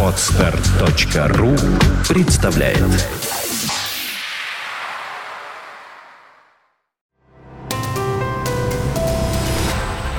[0.00, 1.56] Отстар.ру
[2.08, 2.78] представляет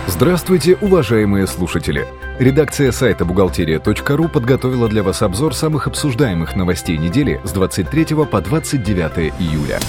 [0.08, 2.06] Здравствуйте, уважаемые слушатели!
[2.40, 9.34] Редакция сайта «Бухгалтерия.ру» подготовила для вас обзор самых обсуждаемых новостей недели с 23 по 29
[9.40, 9.80] июля.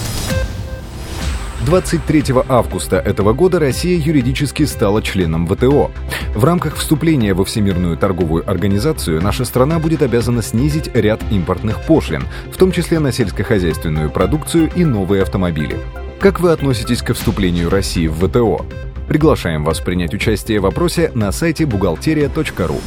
[1.64, 5.90] 23 августа этого года Россия юридически стала членом ВТО.
[6.34, 12.25] В рамках вступления во Всемирную торговую организацию наша страна будет обязана снизить ряд импортных пошлин,
[12.53, 15.79] в том числе на сельскохозяйственную продукцию и новые автомобили.
[16.21, 18.66] Как вы относитесь к вступлению России в ВТО?
[19.08, 22.80] Приглашаем вас принять участие в вопросе на сайте бухгалтерия.ру.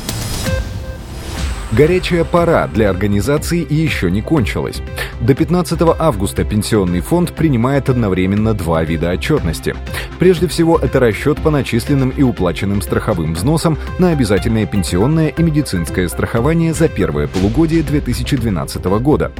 [1.72, 4.82] Горячая пора для организации еще не кончилась.
[5.22, 9.76] До 15 августа Пенсионный фонд принимает одновременно два вида отчетности.
[10.18, 16.10] Прежде всего, это расчет по начисленным и уплаченным страховым взносам на обязательное пенсионное и медицинское
[16.10, 19.32] страхование за первое полугодие 2012 года.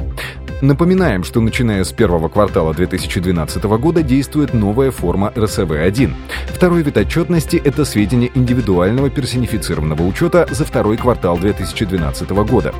[0.60, 6.12] Напоминаем, что начиная с первого квартала 2012 года действует новая форма РСВ-1.
[6.48, 12.74] Второй вид отчетности– это сведения индивидуального персонифицированного учета за второй квартал 2012 года.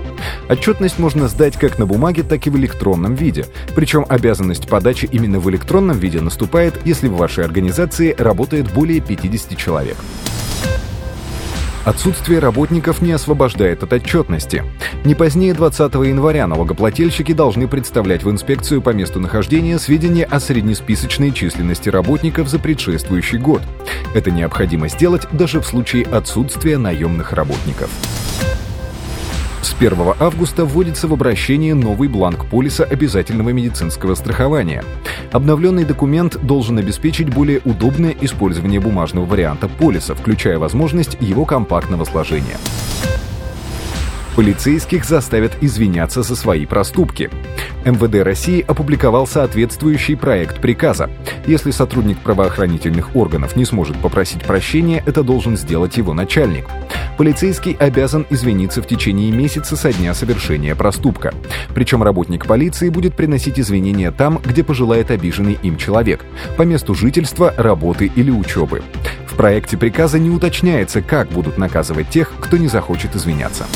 [0.50, 3.46] Отчетность можно сдать как на бумаге, так и в электронном виде.
[3.74, 9.56] Причем обязанность подачи именно в электронном виде наступает, если в вашей организации работает более 50
[9.56, 9.96] человек.
[11.84, 14.64] Отсутствие работников не освобождает от отчетности.
[15.04, 21.32] Не позднее 20 января налогоплательщики должны представлять в инспекцию по месту нахождения сведения о среднесписочной
[21.32, 23.62] численности работников за предшествующий год.
[24.14, 27.90] Это необходимо сделать даже в случае отсутствия наемных работников.
[29.70, 34.82] С 1 августа вводится в обращение новый бланк полиса обязательного медицинского страхования.
[35.30, 42.56] Обновленный документ должен обеспечить более удобное использование бумажного варианта полиса, включая возможность его компактного сложения.
[44.34, 47.30] Полицейских заставят извиняться за свои проступки.
[47.84, 51.10] МВД России опубликовал соответствующий проект приказа.
[51.46, 56.66] Если сотрудник правоохранительных органов не сможет попросить прощения, это должен сделать его начальник.
[57.20, 61.34] Полицейский обязан извиниться в течение месяца со дня совершения проступка.
[61.74, 66.24] Причем работник полиции будет приносить извинения там, где пожелает обиженный им человек,
[66.56, 68.82] по месту жительства, работы или учебы.
[69.26, 73.66] В проекте приказа не уточняется, как будут наказывать тех, кто не захочет извиняться.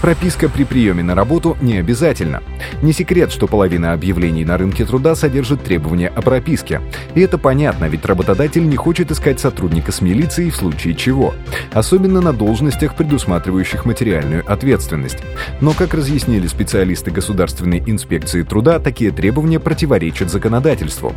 [0.00, 2.42] Прописка при приеме на работу не обязательно.
[2.80, 6.80] Не секрет, что половина объявлений на рынке труда содержит требования о прописке.
[7.14, 11.34] И это понятно, ведь работодатель не хочет искать сотрудника с милицией в случае чего.
[11.72, 15.18] Особенно на должностях, предусматривающих материальную ответственность.
[15.60, 21.12] Но, как разъяснили специалисты Государственной инспекции труда, такие требования противоречат законодательству.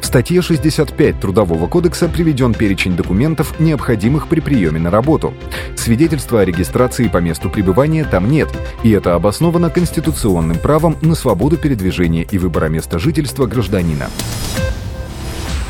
[0.00, 5.34] В статье 65 Трудового кодекса приведен перечень документов, необходимых при приеме на работу.
[5.76, 8.48] Свидетельство о регистрации по месту пребывания там нет,
[8.82, 14.08] и это обосновано конституционным правом на свободу передвижения и выбора места жительства гражданина.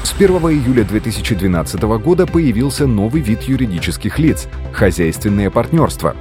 [0.02, 6.16] С 1 июля 2012 года появился новый вид юридических лиц– хозяйственное партнерство.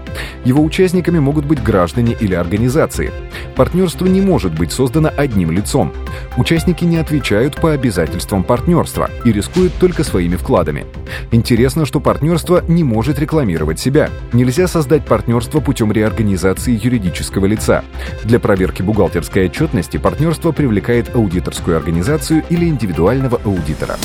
[0.45, 3.11] Его участниками могут быть граждане или организации.
[3.55, 5.93] Партнерство не может быть создано одним лицом.
[6.37, 10.85] Участники не отвечают по обязательствам партнерства и рискуют только своими вкладами.
[11.31, 14.09] Интересно, что партнерство не может рекламировать себя.
[14.33, 17.83] Нельзя создать партнерство путем реорганизации юридического лица.
[18.23, 23.97] Для проверки бухгалтерской отчетности партнерство привлекает аудиторскую организацию или индивидуального аудитора.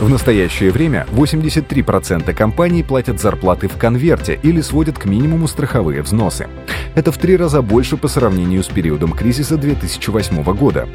[0.00, 6.48] В настоящее время 83% компаний платят зарплаты в конверте или сводят к минимуму страховые взносы.
[6.94, 10.88] Это в три раза больше по сравнению с периодом кризиса 2008 года.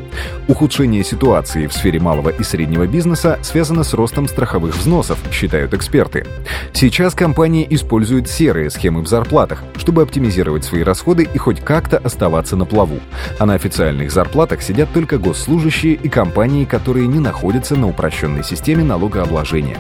[0.48, 6.26] Ухудшение ситуации в сфере малого и среднего бизнеса связано с ростом страховых взносов, считают эксперты.
[6.74, 12.56] Сейчас компании используют серые схемы в зарплатах, чтобы оптимизировать свои расходы и хоть как-то оставаться
[12.56, 13.00] на плаву.
[13.38, 18.84] А на официальных зарплатах сидят только госслужащие и компании, которые не находятся на упрощенной системе
[18.95, 19.78] налогообложения.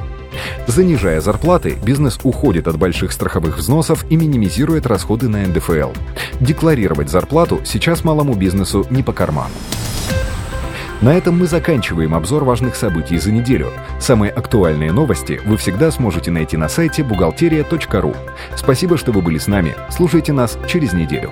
[0.67, 5.91] Занижая зарплаты, бизнес уходит от больших страховых взносов и минимизирует расходы на НДФЛ.
[6.41, 9.53] Декларировать зарплату сейчас малому бизнесу не по карману.
[11.01, 13.71] На этом мы заканчиваем обзор важных событий за неделю.
[13.99, 18.13] Самые актуальные новости вы всегда сможете найти на сайте бухгалтерия.ру.
[18.55, 19.75] Спасибо, что вы были с нами.
[19.89, 21.31] Слушайте нас через неделю.